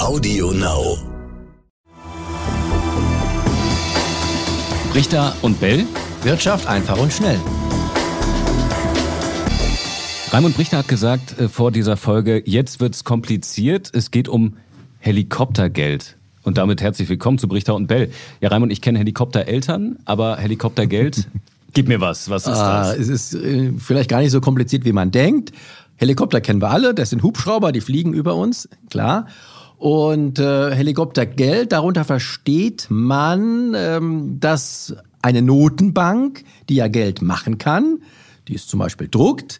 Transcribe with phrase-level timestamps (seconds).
[0.00, 0.96] Audio Now.
[4.94, 5.84] Richter und Bell.
[6.22, 7.38] Wirtschaft einfach und schnell.
[10.30, 13.90] Raimund Brichter hat gesagt äh, vor dieser Folge, jetzt wird's kompliziert.
[13.92, 14.56] Es geht um
[15.00, 16.16] Helikoptergeld.
[16.42, 18.10] Und damit herzlich willkommen zu Brichter und Bell.
[18.40, 21.28] Ja, Raimund, ich kenne Helikoptereltern, aber Helikoptergeld,
[21.74, 22.30] gib mir was.
[22.30, 22.98] Was ist Ah, das?
[22.98, 25.52] es ist äh, vielleicht gar nicht so kompliziert, wie man denkt.
[25.96, 29.26] Helikopter kennen wir alle, das sind Hubschrauber, die fliegen über uns, klar.
[29.80, 38.02] Und äh, Helikoptergeld, darunter versteht man, ähm, dass eine Notenbank, die ja Geld machen kann,
[38.46, 39.58] die es zum Beispiel druckt,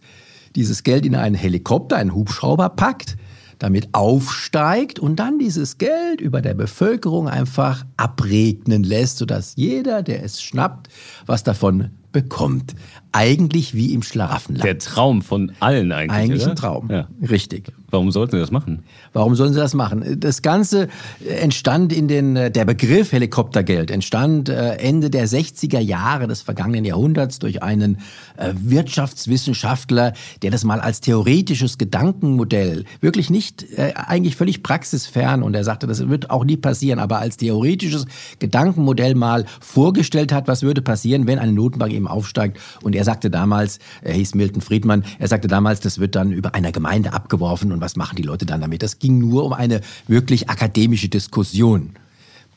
[0.57, 3.17] dieses Geld in einen Helikopter, einen Hubschrauber packt,
[3.59, 10.23] damit aufsteigt und dann dieses Geld über der Bevölkerung einfach abregnen lässt, sodass jeder, der
[10.23, 10.89] es schnappt,
[11.25, 12.75] was davon bekommt.
[13.13, 14.65] Eigentlich wie im Schlaraffenland.
[14.65, 16.19] Der Traum von allen eigentlich.
[16.19, 16.51] Eigentlich oder?
[16.51, 16.91] ein Traum.
[16.91, 17.09] Ja.
[17.23, 17.73] Richtig.
[17.91, 18.85] Warum sollten sie das machen?
[19.13, 20.19] Warum sollen sie das machen?
[20.21, 20.89] Das Ganze
[21.27, 27.39] entstand in den, der Begriff Helikoptergeld entstand äh, Ende der 60er Jahre des vergangenen Jahrhunderts
[27.39, 27.99] durch einen
[28.37, 35.55] äh, Wirtschaftswissenschaftler, der das mal als theoretisches Gedankenmodell, wirklich nicht, äh, eigentlich völlig praxisfern, und
[35.55, 38.07] er sagte, das wird auch nie passieren, aber als theoretisches
[38.39, 42.59] Gedankenmodell mal vorgestellt hat, was würde passieren, wenn eine Notenbank eben aufsteigt.
[42.83, 46.55] Und er sagte damals, er hieß Milton Friedman, er sagte damals, das wird dann über
[46.55, 48.83] einer Gemeinde abgeworfen und was machen die Leute dann damit?
[48.83, 51.91] Das ging nur um eine wirklich akademische Diskussion.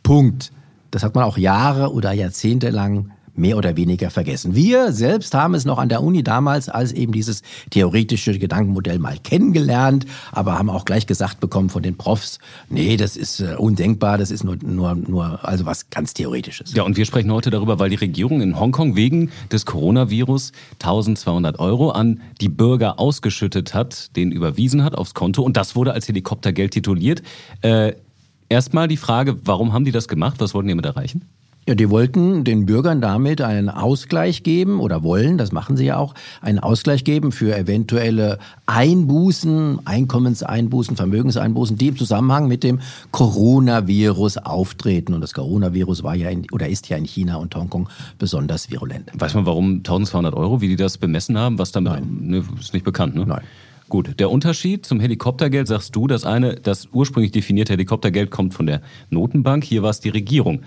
[0.04, 0.52] Punkt.
[0.92, 4.56] Das hat man auch Jahre oder Jahrzehnte lang mehr oder weniger vergessen.
[4.56, 9.18] Wir selbst haben es noch an der Uni damals als eben dieses theoretische Gedankenmodell mal
[9.18, 12.40] kennengelernt, aber haben auch gleich gesagt bekommen von den Profs,
[12.70, 16.74] nee, das ist äh, undenkbar, das ist nur, nur, nur also was ganz Theoretisches.
[16.74, 21.60] Ja, und wir sprechen heute darüber, weil die Regierung in Hongkong wegen des Coronavirus 1200
[21.60, 26.08] Euro an die Bürger ausgeschüttet hat, den überwiesen hat aufs Konto und das wurde als
[26.08, 27.24] Helikoptergeld tituliert.
[27.62, 27.94] Äh,
[28.54, 30.36] Erstmal die Frage, warum haben die das gemacht?
[30.40, 31.26] Was wollten die damit erreichen?
[31.66, 35.98] Ja, die wollten den Bürgern damit einen Ausgleich geben oder wollen, das machen sie ja
[35.98, 44.40] auch, einen Ausgleich geben für eventuelle Einbußen, Einkommenseinbußen, Vermögenseinbußen, die im Zusammenhang mit dem Coronavirus
[44.40, 45.14] auftreten.
[45.14, 47.88] Und das Coronavirus war ja in, oder ist ja in China und Hongkong
[48.20, 49.10] besonders virulent.
[49.14, 51.60] Weiß man, warum 1200 Euro, wie die das bemessen haben?
[51.60, 51.94] Was damit?
[51.94, 52.18] Nein.
[52.22, 53.26] Ne, ist nicht bekannt, ne?
[53.26, 53.44] Nein.
[53.90, 58.66] Gut, der Unterschied zum Helikoptergeld, sagst du, das eine, das ursprünglich definierte Helikoptergeld kommt von
[58.66, 60.62] der Notenbank, hier war es die Regierung.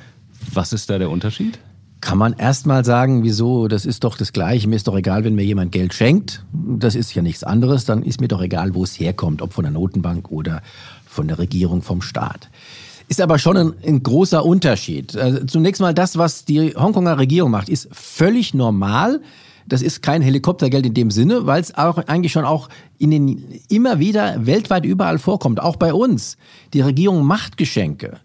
[0.52, 1.58] Was ist da der Unterschied?
[2.00, 5.34] Kann man erstmal sagen, wieso, das ist doch das Gleiche, mir ist doch egal, wenn
[5.34, 8.84] mir jemand Geld schenkt, das ist ja nichts anderes, dann ist mir doch egal, wo
[8.84, 10.62] es herkommt, ob von der Notenbank oder
[11.06, 12.50] von der Regierung, vom Staat.
[13.08, 15.16] Ist aber schon ein, ein großer Unterschied.
[15.16, 19.20] Also zunächst mal das, was die Hongkonger Regierung macht, ist völlig normal.
[19.66, 22.68] Das ist kein Helikoptergeld in dem Sinne, weil es auch eigentlich schon auch
[22.98, 26.36] in den immer wieder weltweit überall vorkommt, auch bei uns.
[26.72, 28.18] Die Regierung macht Geschenke.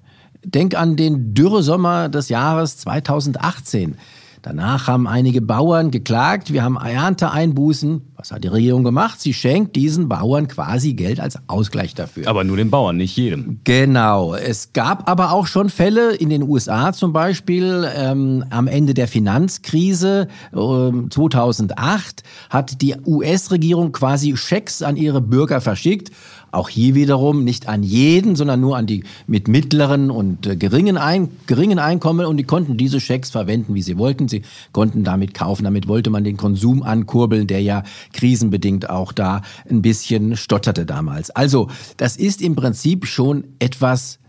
[0.44, 3.96] Denk an den Dürresommer des Jahres 2018.
[4.41, 8.02] Danach haben einige Bauern geklagt, wir haben Ernteeinbußen.
[8.16, 9.22] Was hat die Regierung gemacht?
[9.22, 12.28] Sie schenkt diesen Bauern quasi Geld als Ausgleich dafür.
[12.28, 13.59] Aber nur den Bauern, nicht jedem.
[13.66, 14.34] Genau.
[14.34, 19.08] Es gab aber auch schon Fälle in den USA zum Beispiel ähm, am Ende der
[19.08, 26.12] Finanzkrise ähm, 2008 hat die US-Regierung quasi Schecks an ihre Bürger verschickt.
[26.51, 30.97] Auch hier wiederum nicht an jeden, sondern nur an die mit mittleren und äh, geringen,
[30.97, 34.28] Ein geringen Einkommen und die konnten diese Schecks verwenden, wie sie wollten.
[34.28, 34.41] Sie
[34.73, 35.63] konnten damit kaufen.
[35.63, 41.29] Damit wollte man den Konsum ankurbeln, der ja krisenbedingt auch da ein bisschen stotterte damals.
[41.31, 44.19] Also, das ist im Prinzip schon etwas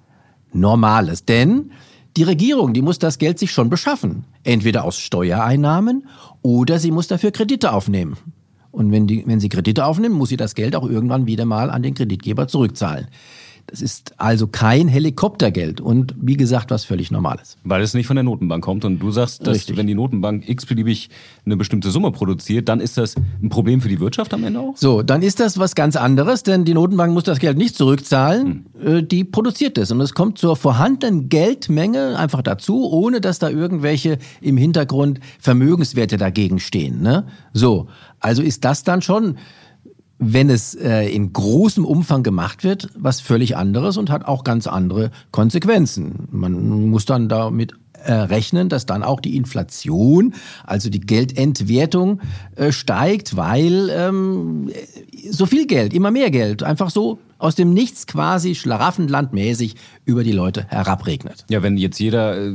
[0.53, 1.72] Normales, denn
[2.16, 4.25] die Regierung, die muss das Geld sich schon beschaffen.
[4.44, 6.06] Entweder aus Steuereinnahmen
[6.43, 8.16] oder sie muss dafür Kredite aufnehmen.
[8.72, 11.71] Und wenn, die, wenn sie Kredite aufnimmt, muss sie das Geld auch irgendwann wieder mal
[11.71, 13.06] an den Kreditgeber zurückzahlen.
[13.67, 17.56] Das ist also kein Helikoptergeld und wie gesagt, was völlig Normales.
[17.65, 18.84] Weil es nicht von der Notenbank kommt.
[18.84, 19.77] Und du sagst, dass Richtig.
[19.77, 21.11] wenn die Notenbank x-beliebig
[21.47, 24.77] eine bestimmte Summe produziert, dann ist das ein Problem für die Wirtschaft am Ende auch?
[24.77, 28.67] So, dann ist das was ganz anderes, denn die Notenbank muss das Geld nicht zurückzahlen,
[28.84, 29.91] äh, die produziert es.
[29.91, 36.17] Und es kommt zur vorhandenen Geldmenge einfach dazu, ohne dass da irgendwelche im Hintergrund Vermögenswerte
[36.17, 37.00] dagegen stehen.
[37.00, 37.25] Ne?
[37.53, 37.88] So,
[38.20, 39.37] also ist das dann schon
[40.25, 44.67] wenn es äh, in großem Umfang gemacht wird, was völlig anderes und hat auch ganz
[44.67, 46.29] andere Konsequenzen.
[46.31, 50.34] Man muss dann damit äh, rechnen, dass dann auch die Inflation,
[50.64, 52.20] also die Geldentwertung
[52.56, 54.70] äh, steigt, weil ähm,
[55.31, 60.32] so viel Geld, immer mehr Geld, einfach so aus dem Nichts quasi schlaraffenlandmäßig über die
[60.32, 61.44] Leute herabregnet.
[61.50, 62.52] Ja, wenn jetzt jeder äh,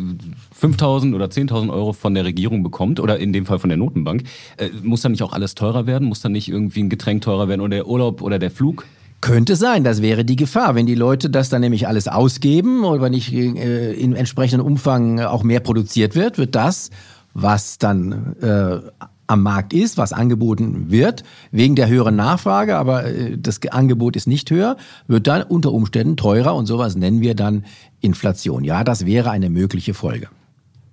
[0.62, 4.24] 5.000 oder 10.000 Euro von der Regierung bekommt, oder in dem Fall von der Notenbank,
[4.58, 6.08] äh, muss dann nicht auch alles teurer werden?
[6.08, 8.86] Muss dann nicht irgendwie ein Getränk teurer werden oder der Urlaub oder der Flug?
[9.20, 10.76] Könnte sein, das wäre die Gefahr.
[10.76, 15.44] Wenn die Leute das dann nämlich alles ausgeben oder nicht äh, in entsprechendem Umfang auch
[15.44, 16.92] mehr produziert wird, wird das,
[17.34, 18.80] was dann äh,
[19.28, 24.28] am Markt ist, was angeboten wird, wegen der höheren Nachfrage, aber äh, das Angebot ist
[24.28, 24.78] nicht höher,
[25.08, 27.66] wird dann unter Umständen teurer und sowas nennen wir dann
[28.00, 28.64] Inflation.
[28.64, 30.30] Ja, das wäre eine mögliche Folge.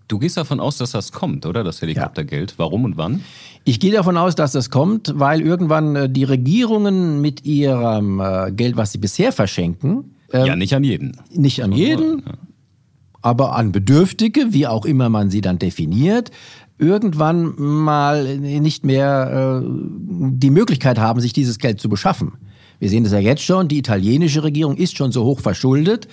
[0.07, 1.65] Du gehst davon aus, dass das kommt, oder?
[1.65, 2.53] Das Helikoptergeld.
[2.53, 2.59] Ja.
[2.59, 3.25] Warum und wann?
[3.65, 8.53] Ich gehe davon aus, dass das kommt, weil irgendwann äh, die Regierungen mit ihrem äh,
[8.53, 10.15] Geld, was sie bisher verschenken.
[10.33, 11.17] Ähm, ja, nicht an jeden.
[11.33, 12.33] Nicht an jeden, ja.
[13.23, 16.31] aber an Bedürftige, wie auch immer man sie dann definiert,
[16.77, 22.33] irgendwann mal nicht mehr äh, die Möglichkeit haben, sich dieses Geld zu beschaffen.
[22.79, 26.09] Wir sehen das ja jetzt schon, die italienische Regierung ist schon so hoch verschuldet,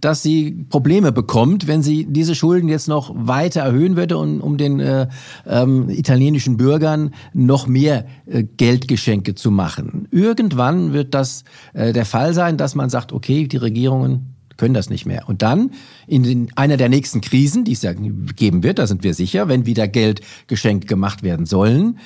[0.00, 4.56] dass sie Probleme bekommt, wenn sie diese Schulden jetzt noch weiter erhöhen würde und um
[4.56, 5.08] den äh,
[5.46, 10.08] ähm, italienischen Bürgern noch mehr äh, Geldgeschenke zu machen.
[10.10, 14.90] Irgendwann wird das äh, der Fall sein, dass man sagt, okay, die Regierungen können das
[14.90, 15.26] nicht mehr.
[15.26, 15.70] Und dann
[16.06, 19.48] in den, einer der nächsten Krisen, die es ja geben wird, da sind wir sicher,
[19.48, 21.98] wenn wieder Geld geschenkt gemacht werden sollen,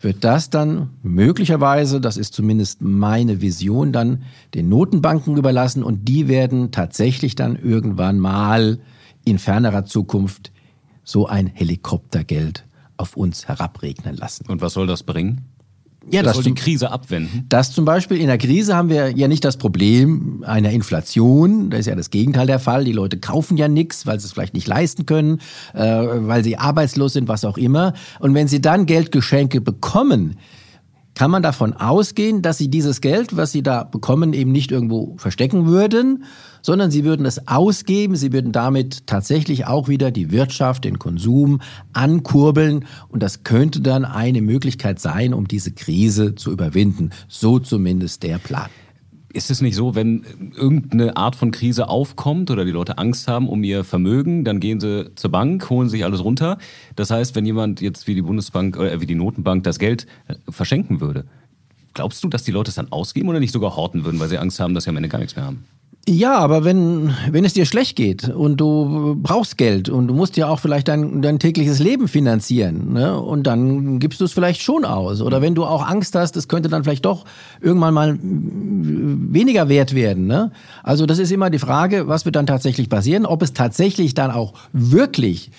[0.00, 4.22] wird das dann möglicherweise, das ist zumindest meine Vision, dann
[4.54, 8.80] den Notenbanken überlassen und die werden tatsächlich dann irgendwann mal
[9.24, 10.52] in fernerer Zukunft
[11.04, 12.66] so ein Helikoptergeld
[12.96, 14.46] auf uns herabregnen lassen.
[14.48, 15.44] Und was soll das bringen?
[16.08, 17.44] Ja, das, das soll die Krise abwenden.
[17.48, 21.70] Das zum Beispiel in der Krise haben wir ja nicht das Problem einer Inflation.
[21.70, 22.84] Das ist ja das Gegenteil der Fall.
[22.84, 25.40] Die Leute kaufen ja nichts, weil sie es vielleicht nicht leisten können,
[25.74, 27.92] äh, weil sie arbeitslos sind, was auch immer.
[28.18, 30.36] Und wenn sie dann Geldgeschenke bekommen,
[31.20, 35.18] kann man davon ausgehen, dass sie dieses Geld, was sie da bekommen, eben nicht irgendwo
[35.18, 36.24] verstecken würden,
[36.62, 41.60] sondern sie würden es ausgeben, sie würden damit tatsächlich auch wieder die Wirtschaft, den Konsum
[41.92, 47.10] ankurbeln und das könnte dann eine Möglichkeit sein, um diese Krise zu überwinden.
[47.28, 48.70] So zumindest der Plan.
[49.32, 50.24] Ist es nicht so, wenn
[50.56, 54.80] irgendeine Art von Krise aufkommt oder die Leute Angst haben um ihr Vermögen, dann gehen
[54.80, 56.58] sie zur Bank, holen sich alles runter.
[56.96, 60.34] Das heißt, wenn jemand jetzt wie die Bundesbank oder wie die Notenbank das Geld äh,
[60.48, 61.26] verschenken würde,
[61.94, 64.38] glaubst du, dass die Leute es dann ausgeben oder nicht sogar horten würden, weil sie
[64.38, 65.64] Angst haben, dass sie am Ende gar nichts mehr haben?
[66.10, 70.36] Ja, aber wenn, wenn es dir schlecht geht und du brauchst Geld und du musst
[70.36, 73.16] ja auch vielleicht dein, dein tägliches Leben finanzieren, ne?
[73.16, 75.22] und dann gibst du es vielleicht schon aus.
[75.22, 77.26] Oder wenn du auch Angst hast, es könnte dann vielleicht doch
[77.60, 80.26] irgendwann mal weniger wert werden.
[80.26, 80.50] Ne?
[80.82, 84.32] Also das ist immer die Frage, was wird dann tatsächlich passieren, ob es tatsächlich dann
[84.32, 85.52] auch wirklich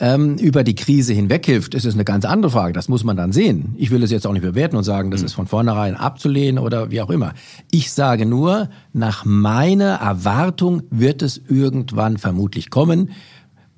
[0.00, 2.72] ähm, über die Krise hinweg hilft, ist es eine ganz andere Frage.
[2.72, 3.74] Das muss man dann sehen.
[3.76, 5.26] Ich will es jetzt auch nicht bewerten und sagen, das mhm.
[5.26, 7.34] ist von vornherein abzulehnen oder wie auch immer.
[7.70, 13.10] Ich sage nur, nach meiner Erwartung wird es irgendwann vermutlich kommen.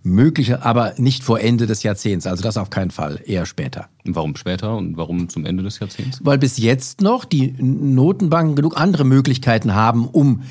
[0.07, 2.27] Mögliche, aber nicht vor Ende des Jahrzehnts.
[2.27, 3.89] Also das auf keinen Fall, eher später.
[4.05, 6.21] Warum später und warum zum Ende des Jahrzehnts?
[6.23, 10.43] Weil bis jetzt noch die Notenbanken genug andere Möglichkeiten haben, um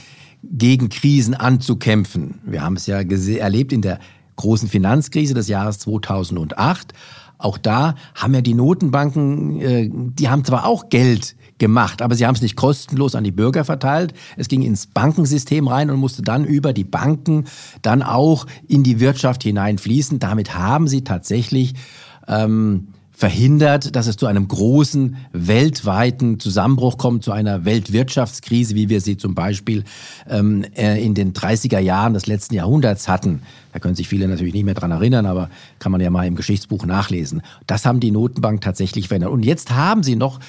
[0.44, 2.40] gegen Krisen anzukämpfen.
[2.46, 4.00] Wir haben es ja erlebt in der
[4.36, 6.94] großen Finanzkrise des Jahres 2008.
[7.38, 12.26] Auch da haben ja die Notenbanken, äh, die haben zwar auch Geld gemacht, aber sie
[12.26, 14.14] haben es nicht kostenlos an die Bürger verteilt.
[14.38, 17.46] Es ging ins Bankensystem rein und musste dann über die Banken
[17.82, 20.20] dann auch in die Wirtschaft hineinfließen.
[20.20, 21.74] Damit haben sie tatsächlich
[22.28, 29.02] ähm, verhindert, dass es zu einem großen weltweiten Zusammenbruch kommt, zu einer Weltwirtschaftskrise, wie wir
[29.02, 29.84] sie zum Beispiel
[30.28, 33.44] ähm, äh, in den 30er Jahren des letzten Jahrhunderts hatten.
[33.72, 36.36] Da können sich viele natürlich nicht mehr dran erinnern, aber kann man ja mal im
[36.36, 37.44] Geschichtsbuch nachlesen.
[37.68, 39.32] Das haben die Notenbank tatsächlich verändert.
[39.32, 40.40] Und jetzt haben sie noch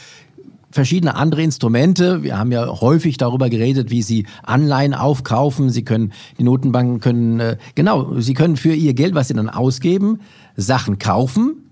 [0.70, 2.22] verschiedene andere Instrumente.
[2.22, 5.68] Wir haben ja häufig darüber geredet, wie sie Anleihen aufkaufen.
[5.70, 9.50] Sie können, die Notenbanken können, äh, genau, sie können für ihr Geld, was sie dann
[9.50, 10.20] ausgeben,
[10.56, 11.63] Sachen kaufen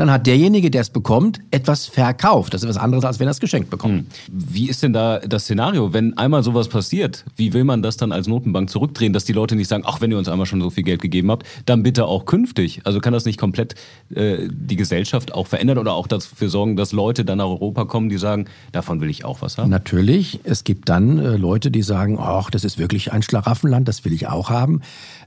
[0.00, 2.54] dann hat derjenige, der es bekommt, etwas verkauft.
[2.54, 3.98] Das ist was anderes, als wenn er es geschenkt bekommt.
[3.98, 4.06] Hm.
[4.32, 7.26] Wie ist denn da das Szenario, wenn einmal sowas passiert?
[7.36, 10.10] Wie will man das dann als Notenbank zurückdrehen, dass die Leute nicht sagen, ach, wenn
[10.10, 12.80] ihr uns einmal schon so viel Geld gegeben habt, dann bitte auch künftig?
[12.84, 13.74] Also kann das nicht komplett
[14.14, 18.08] äh, die Gesellschaft auch verändern oder auch dafür sorgen, dass Leute dann nach Europa kommen,
[18.08, 19.68] die sagen, davon will ich auch was haben?
[19.68, 20.40] Natürlich.
[20.44, 24.14] Es gibt dann äh, Leute, die sagen, ach, das ist wirklich ein Schlaraffenland, das will
[24.14, 24.80] ich auch haben.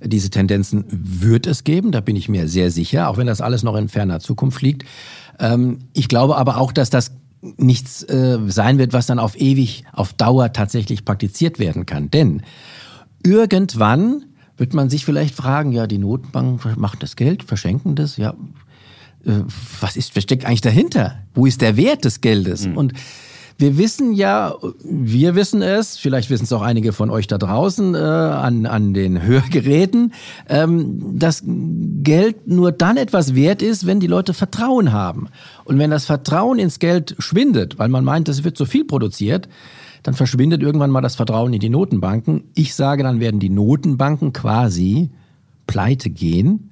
[0.03, 3.61] Diese Tendenzen wird es geben, da bin ich mir sehr sicher, auch wenn das alles
[3.61, 4.85] noch in ferner Zukunft liegt.
[5.39, 7.11] Ähm, ich glaube aber auch, dass das
[7.57, 12.09] nichts äh, sein wird, was dann auf ewig, auf Dauer tatsächlich praktiziert werden kann.
[12.09, 12.41] Denn
[13.23, 14.25] irgendwann
[14.57, 18.33] wird man sich vielleicht fragen, ja, die Notenbanken machen das Geld, verschenken das, ja,
[19.25, 19.41] äh,
[19.81, 21.19] was ist, was steckt eigentlich dahinter?
[21.33, 22.67] Wo ist der Wert des Geldes?
[22.67, 22.77] Mhm.
[22.77, 22.93] Und
[23.57, 27.95] wir wissen ja, wir wissen es, vielleicht wissen es auch einige von euch da draußen
[27.95, 30.13] äh, an, an den Hörgeräten,
[30.49, 35.29] ähm, dass Geld nur dann etwas wert ist, wenn die Leute Vertrauen haben.
[35.65, 39.47] Und wenn das Vertrauen ins Geld schwindet, weil man meint, es wird zu viel produziert,
[40.01, 42.43] dann verschwindet irgendwann mal das Vertrauen in die Notenbanken.
[42.55, 45.09] Ich sage, dann werden die Notenbanken quasi
[45.65, 46.71] pleite gehen.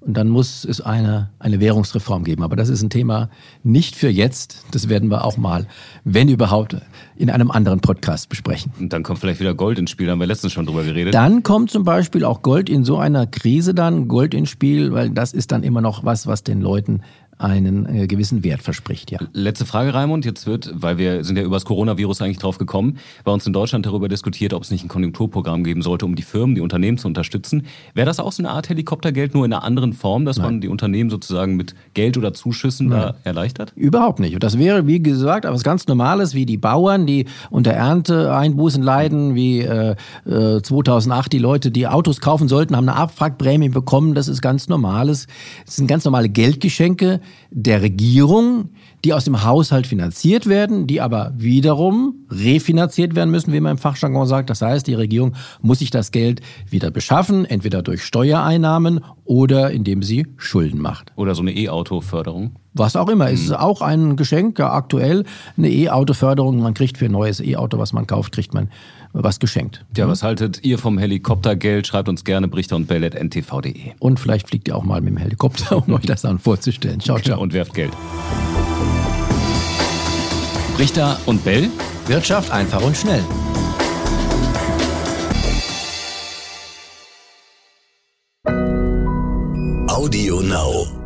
[0.00, 2.44] Und dann muss es eine, eine Währungsreform geben.
[2.44, 3.30] Aber das ist ein Thema
[3.64, 4.64] nicht für jetzt.
[4.70, 5.66] Das werden wir auch mal,
[6.04, 6.76] wenn überhaupt,
[7.16, 8.72] in einem anderen Podcast besprechen.
[8.78, 11.14] Und dann kommt vielleicht wieder Gold ins Spiel, da haben wir letztens schon drüber geredet.
[11.14, 15.10] Dann kommt zum Beispiel auch Gold in so einer Krise dann, Gold ins Spiel, weil
[15.10, 17.02] das ist dann immer noch was, was den Leuten
[17.38, 19.18] einen äh, gewissen Wert verspricht, ja.
[19.32, 20.24] Letzte Frage, Raimund.
[20.24, 23.52] Jetzt wird, weil wir sind ja über das Coronavirus eigentlich drauf gekommen, bei uns in
[23.52, 26.98] Deutschland darüber diskutiert, ob es nicht ein Konjunkturprogramm geben sollte, um die Firmen, die Unternehmen
[26.98, 27.66] zu unterstützen.
[27.94, 30.46] Wäre das auch so eine Art Helikoptergeld, nur in einer anderen Form, dass Nein.
[30.46, 33.00] man die Unternehmen sozusagen mit Geld oder Zuschüssen Nein.
[33.00, 33.72] da erleichtert?
[33.76, 34.34] Überhaupt nicht.
[34.34, 39.34] Und das wäre, wie gesagt, was ganz Normales, wie die Bauern, die unter Ernteeinbußen leiden,
[39.34, 44.14] wie äh, 2008 äh, die Leute, die Autos kaufen sollten, haben eine Abwrackprämie bekommen.
[44.14, 45.28] Das ist ganz Normales.
[45.64, 48.70] Das sind ganz normale Geldgeschenke der Regierung,
[49.04, 53.78] die aus dem Haushalt finanziert werden, die aber wiederum refinanziert werden müssen, wie man im
[53.78, 54.50] Fachjargon sagt.
[54.50, 60.02] Das heißt, die Regierung muss sich das Geld wieder beschaffen, entweder durch Steuereinnahmen oder indem
[60.02, 61.12] sie Schulden macht.
[61.16, 62.56] Oder so eine E-Auto-Förderung.
[62.74, 63.28] Was auch immer.
[63.28, 63.34] Mhm.
[63.34, 65.24] Es ist auch ein Geschenk, ja, aktuell
[65.56, 66.58] eine E-Auto-Förderung.
[66.60, 68.68] Man kriegt für ein neues E-Auto, was man kauft, kriegt man
[69.12, 69.84] was geschenkt.
[69.96, 70.10] Ja, mhm.
[70.10, 71.86] was haltet ihr vom Helikoptergeld?
[71.86, 73.92] Schreibt uns gerne brichter und bell ntv.de.
[73.98, 77.00] Und vielleicht fliegt ihr auch mal mit dem Helikopter, um euch das dann vorzustellen.
[77.00, 77.40] Ciao, genau, ciao.
[77.40, 77.92] Und werft Geld.
[80.76, 81.68] Brichter und Bell?
[82.06, 83.24] Wirtschaft einfach und schnell.
[89.88, 90.97] Audio Now.